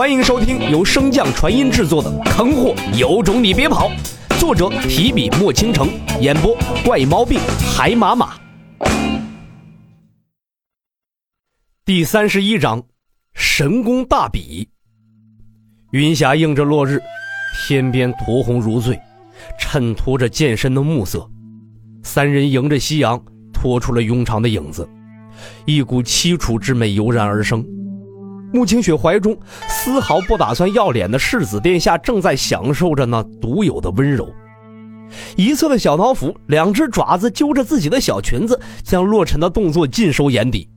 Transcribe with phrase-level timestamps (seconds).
[0.00, 3.90] 欢迎收听由升降传音制作的《坑货有种你别跑》，
[4.40, 5.90] 作者提笔墨倾城，
[6.22, 7.38] 演播怪毛病
[7.76, 8.32] 海马马。
[11.84, 12.82] 第三十一章，
[13.34, 14.66] 神功大比。
[15.90, 16.98] 云霞映着落日，
[17.68, 18.98] 天边酡红如醉，
[19.58, 21.30] 衬托着剑身的暮色。
[22.02, 23.22] 三人迎着夕阳，
[23.52, 24.88] 拖出了庸长的影子，
[25.66, 27.62] 一股凄楚之美油然而生。
[28.52, 29.36] 穆清雪怀中
[29.68, 34.28] 丝毫不打算要脸的世子殿下正在享受着那独有的温柔。
[35.36, 40.68] 一侧的小脑斧两只爪子揪着自己的小裙子，将洛尘的动作尽收眼底。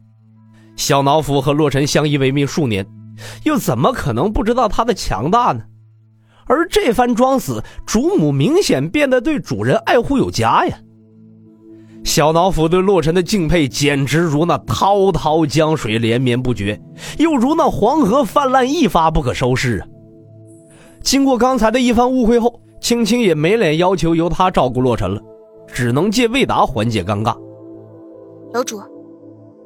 [0.75, 2.85] 小脑斧和洛尘相依为命数年，
[3.43, 5.63] 又怎么可能不知道他的强大呢？
[6.45, 10.77] 而这番装死，主母明显变得对主人爱护有加呀。
[12.03, 16.79] 小脑斧对洛尘的敬佩简直如那滔滔江水连绵不绝，
[17.17, 19.87] 又如那黄河泛滥一发不可收拾啊！
[21.01, 25.21] 经过刚才的一番误会后，青青也没脸要求由他照顾洛尘了，
[25.67, 27.35] 只能借魏达缓解尴尬。
[28.53, 28.79] 楼主，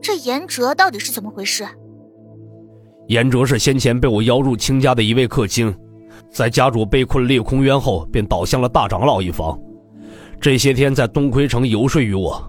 [0.02, 1.66] 这严哲到底是怎么回事？
[3.08, 5.74] 严哲是先前被我邀入青家的一位客卿，
[6.32, 9.58] 在家主被困裂空渊后，便倒向了大长老一方。
[10.40, 12.42] 这些天在东魁城游说于我，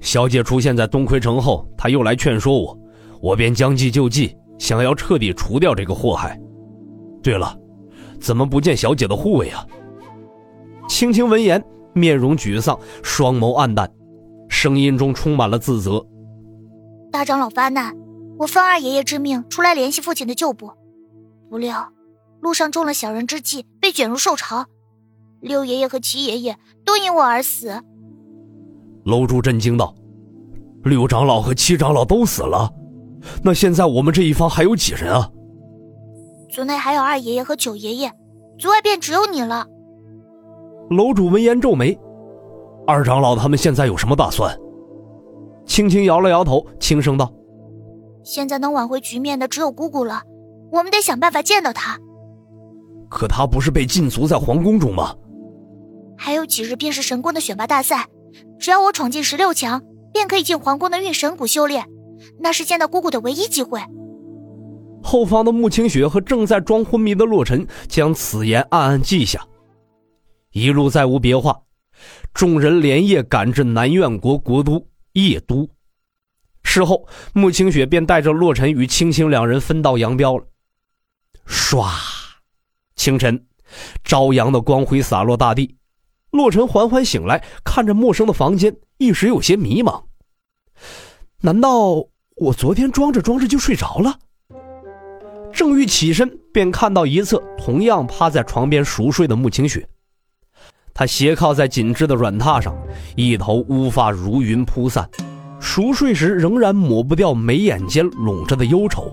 [0.00, 2.78] 小姐出现在东魁城后，他又来劝说我，
[3.20, 6.38] 我便将计就计，想要彻底除掉这个祸害。
[7.22, 7.58] 对了，
[8.20, 9.66] 怎么不见小姐的护卫啊？
[10.88, 11.62] 青青闻言，
[11.94, 13.90] 面容沮丧，双眸黯淡，
[14.48, 16.04] 声音中充满了自责。
[17.10, 17.96] 大长老发难，
[18.38, 20.72] 我奉二爷爷之命出来联系父亲的旧部，
[21.48, 21.92] 不料
[22.40, 24.66] 路上中了小人之计，被卷入兽潮。
[25.40, 27.82] 六爷爷和七爷爷都因我而死。
[29.04, 29.94] 楼主震惊道
[30.84, 32.70] ：“六长老和七长老都死了，
[33.42, 35.30] 那现在我们这一方还有几人啊？”
[36.52, 38.12] 族内还有二爷爷和九爷爷，
[38.58, 39.66] 族外便只有你了。
[40.90, 41.98] 楼主闻言皱眉
[42.86, 44.54] ：“二长老他们现在有什么打算？”
[45.64, 47.32] 轻轻摇了摇头，轻声道
[48.24, 50.22] ：“现在能挽回局面的只有姑姑了，
[50.72, 51.98] 我们得想办法见到她。”
[53.08, 55.14] 可她不是被禁足在皇宫中吗？
[56.22, 58.06] 还有几日便是神功的选拔大赛，
[58.58, 59.82] 只要我闯进十六强，
[60.12, 61.88] 便可以进皇宫的运神谷修炼，
[62.40, 63.80] 那是见到姑姑的唯一机会。
[65.02, 69.42] 后方的穆清雪和正在装昏迷的洛尘将此言暗暗记下。
[70.52, 71.62] 一路再无别话，
[72.34, 75.70] 众人连夜赶至南苑国国都夜都。
[76.62, 80.44] 事后，穆清雪便带着洛尘与青青两人分道扬镳了。
[81.46, 81.90] 唰，
[82.94, 83.46] 清晨，
[84.04, 85.76] 朝阳的光辉洒落大地。
[86.30, 90.02] 洛尘缓缓醒来，看着陌生的房间，一时有些迷茫。
[91.42, 92.04] 难道
[92.36, 94.16] 我昨天装着装着就睡着了？
[95.52, 99.88] 正欲起身，便看到一侧同样趴在床边熟睡的穆清雪。
[100.94, 102.76] 她斜靠在紧致的软榻上，
[103.16, 105.08] 一头乌发如云铺散，
[105.58, 109.10] 熟睡时仍然抹不掉眉眼间拢着的忧愁。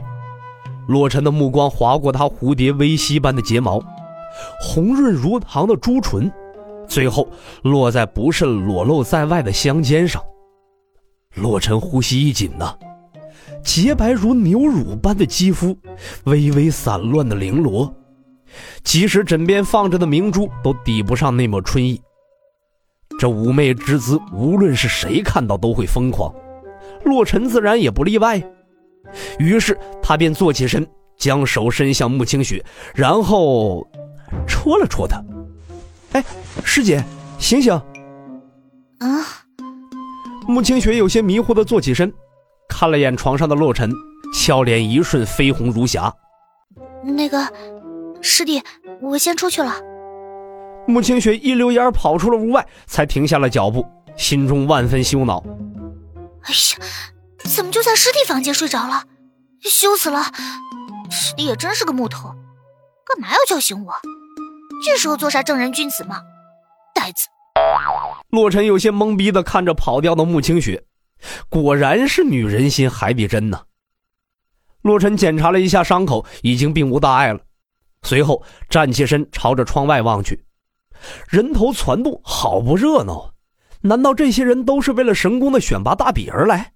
[0.87, 3.81] 洛尘的目光划过她蝴蝶微翕般的睫毛，
[4.61, 6.31] 红润如糖的朱唇。
[6.87, 7.27] 最后
[7.63, 10.21] 落在不慎裸露在外的香肩上，
[11.35, 12.73] 洛尘呼吸一紧呐，
[13.63, 15.77] 洁白如牛乳般的肌肤，
[16.23, 17.93] 微微散乱的绫罗，
[18.83, 22.01] 即使枕边放着的明珠都抵不上那抹春意。
[23.19, 26.33] 这妩媚之姿，无论是谁看到都会疯狂，
[27.03, 28.41] 洛尘自然也不例外。
[29.39, 30.85] 于是他便坐起身，
[31.17, 33.87] 将手伸向穆清雪，然后
[34.45, 35.23] 戳了戳她。
[36.17, 36.25] 哎，
[36.63, 37.03] 师姐，
[37.37, 37.71] 醒醒！
[37.71, 39.21] 啊！
[40.47, 42.11] 穆清雪有些迷糊的坐起身，
[42.67, 43.91] 看了眼床上的洛尘，
[44.33, 46.11] 俏脸一瞬绯红如霞。
[47.03, 47.47] 那个
[48.19, 48.63] 师弟，
[48.99, 49.75] 我先出去了。
[50.87, 53.85] 穆清雪一溜烟跑出了屋外，才停下了脚步，
[54.15, 55.43] 心中万分羞恼。
[56.41, 56.87] 哎呀，
[57.43, 59.03] 怎么就在师弟房间睡着了？
[59.61, 60.23] 羞死了！
[61.11, 62.29] 师弟也真是个木头，
[63.05, 63.93] 干嘛要叫醒我？
[64.83, 66.21] 这时候做啥正人君子吗？
[66.93, 67.27] 呆子！
[68.29, 70.83] 洛尘有些懵逼的看着跑掉的穆清雪，
[71.49, 73.63] 果然是女人心海底针呐。
[74.81, 77.39] 洛尘检查了一下伤口，已经并无大碍了。
[78.03, 80.45] 随后站起身，朝着窗外望去，
[81.27, 83.33] 人头攒动，好不热闹。
[83.81, 86.73] 难道这些人都是为了神功的选拔大比而来？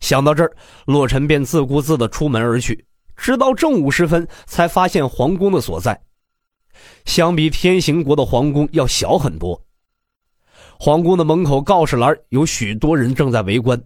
[0.00, 0.56] 想到这儿，
[0.86, 2.86] 洛尘便自顾自的出门而去，
[3.16, 5.98] 直到正午时分，才发现皇宫的所在。
[7.04, 9.62] 相比天行国的皇宫要小很多。
[10.78, 13.82] 皇宫的门口告示栏有许多人正在围观。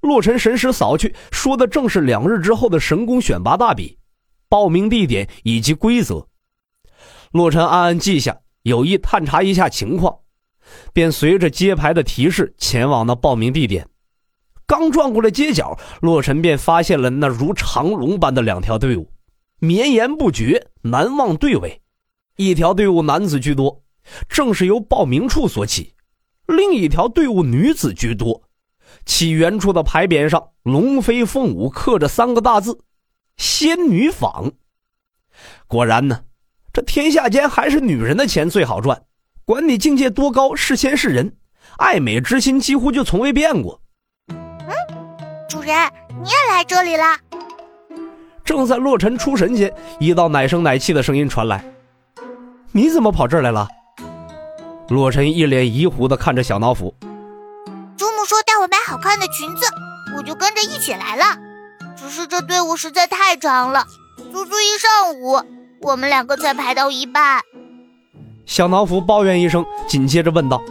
[0.00, 3.98] 洛尘神识扫去，说的正是两日之后的神功选拔大比。
[4.48, 6.28] 报名地点以及规则。
[7.32, 10.18] 洛尘暗暗记下，有意探查一下情况，
[10.92, 13.88] 便随着街牌的提示前往那报名地点。
[14.64, 19.10] 刚转过了街角，洛尘便发现了那如长龙般的两条队伍，
[19.58, 21.82] 绵延不绝，难忘队尾。
[22.36, 23.82] 一条队伍男子居多，
[24.28, 25.94] 正是由报名处所起；
[26.46, 28.42] 另一条队伍女子居多，
[29.04, 32.78] 起源处的牌匾上龙飞凤舞，刻着三个大字
[33.38, 34.52] ：“仙女坊”。
[35.66, 36.24] 果然呢，
[36.72, 39.02] 这天下间还是女人的钱最好赚，
[39.44, 41.36] 管你境界多高，是仙是人，
[41.78, 43.80] 爱美之心几乎就从未变过。
[44.28, 44.36] 嗯
[45.48, 45.74] 主人，
[46.22, 47.04] 你也来这里了。
[48.44, 51.64] 正在洛尘出神间，一道奶声奶气的声音传来
[52.76, 53.66] ：“你怎么跑这儿来了？”
[54.90, 56.94] 洛尘一脸疑惑的看着小脑斧。
[57.96, 59.64] 祖母说带我买好看的裙子，
[60.14, 61.24] 我就跟着一起来了。
[61.96, 63.82] 只是这队伍实在太长了，
[64.30, 65.42] 足足一上午，
[65.80, 67.40] 我们两个才排到一半。
[68.44, 70.62] 小脑斧抱怨一声，紧接着问道：“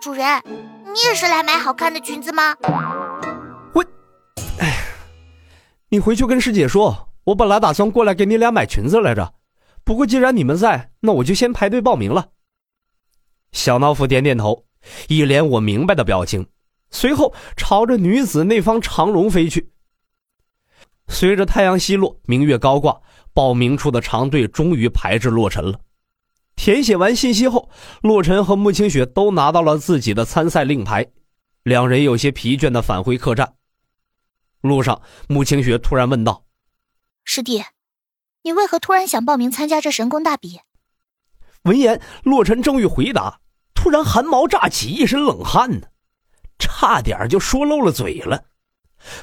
[0.00, 2.56] 主人，你也是来买好看的裙子吗？”
[3.74, 3.84] 我，
[4.58, 4.78] 哎
[5.90, 9.30] 你回去跟师姐说，我本来打算过来给你俩买裙子来着，
[9.84, 12.30] 不过既然你们在，那我就先排队报名了。
[13.52, 14.66] 小脑斧点点头，
[15.08, 16.46] 一脸我明白的表情，
[16.90, 19.72] 随后朝着女子那方长龙飞去。
[21.08, 23.00] 随着太阳西落，明月高挂，
[23.34, 25.80] 报名处的长队终于排至洛尘了。
[26.54, 27.68] 填写完信息后，
[28.02, 31.06] 洛尘和穆清雪都拿到了自己的参赛令牌，
[31.64, 33.54] 两人有些疲倦的返回客栈。
[34.60, 36.44] 路上，穆清雪突然问道
[37.24, 37.62] ：“师弟，
[38.42, 40.60] 你为何突然想报名参加这神功大比？”
[41.64, 43.38] 闻言，洛尘正欲回答，
[43.74, 45.86] 突然汗毛炸起，一身冷汗呢，
[46.58, 48.44] 差点就说漏了嘴了。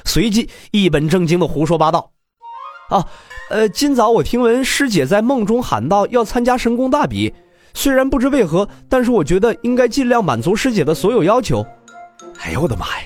[0.04, 2.12] 随即一本正经的胡说八道
[2.88, 3.06] ：“啊，
[3.50, 7.34] 呃，今早我听闻师姐在梦中喊道要参加神功大比，
[7.74, 11.66] 虽然不知为何，但是我觉得应该尽量满足师姐的所有要求。”
[12.40, 13.04] 哎呦我的妈呀，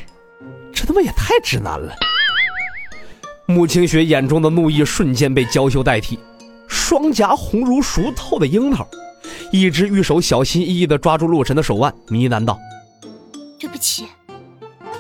[0.73, 1.93] 这他妈也太直男了！
[3.55, 6.19] 穆清雪眼中的怒意瞬间被娇羞代替，
[6.67, 8.85] 双颊红如熟透的樱桃，
[9.53, 12.59] 一只玉手小心翼翼地抓住洛尘的手腕，呢喃道
[13.61, 14.09] ：“对不起。”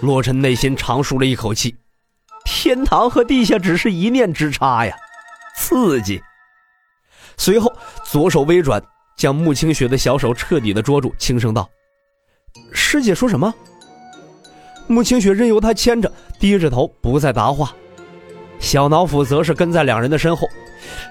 [0.03, 1.75] 洛尘内心长舒了一口气，
[2.45, 4.95] 天堂和地下只是一念之差呀，
[5.56, 6.23] 刺激。
[7.37, 7.73] 随后
[8.05, 8.81] 左手微转，
[9.17, 11.69] 将穆清雪的小手彻底的捉住，轻声道
[12.73, 13.53] ：“师姐说什么？”
[14.87, 17.75] 穆清雪任由他牵着，低着头不再答话。
[18.65, 20.49] 小脑斧则是跟在两人的身后，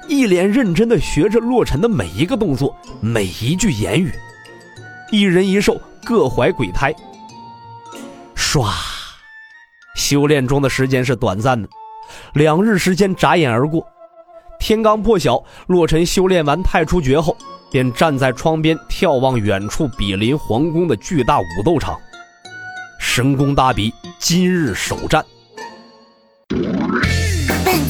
[0.10, 4.12] 一脸认真的学着洛尘的每一个动作，每一句言语。
[5.12, 6.94] 一人一兽各怀鬼胎。
[8.36, 8.68] 唰，
[9.96, 11.70] 修炼中的时间是短暂的，
[12.34, 13.88] 两日时间眨眼而过。
[14.60, 17.38] 天刚破晓，洛尘修炼完太初诀后，
[17.72, 21.96] 便站在窗边眺望远处比邻皇宫的巨大武斗场。
[23.00, 25.24] 神功大比今日首战。